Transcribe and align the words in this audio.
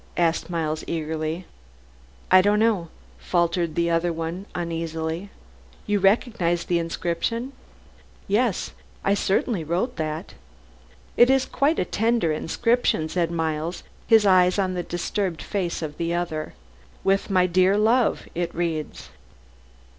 asked 0.17 0.49
Miles 0.49 0.83
eagerly. 0.87 1.45
"I 2.31 2.41
don't 2.41 2.57
know," 2.57 2.87
faltered 3.19 3.75
the 3.75 3.91
other 3.91 4.11
uneasily. 4.55 5.29
"You 5.85 5.99
recognize 5.99 6.63
the 6.63 6.79
inscription?" 6.79 7.53
"Yes, 8.27 8.71
I 9.03 9.13
certainly 9.13 9.63
wrote 9.63 9.97
that." 9.97 10.33
"It 11.17 11.29
is 11.29 11.45
quite 11.45 11.77
a 11.77 11.85
tender 11.85 12.31
inscription," 12.31 13.09
said 13.09 13.29
Miles, 13.29 13.83
his 14.07 14.25
eyes 14.25 14.57
on 14.57 14.73
the 14.73 14.81
disturbed 14.81 15.43
face 15.43 15.83
of 15.83 15.97
the 15.99 16.15
other. 16.15 16.55
"'With 17.03 17.29
my 17.29 17.45
dear 17.45 17.77
love,' 17.77 18.27
it 18.33 18.55
reads." 18.55 19.09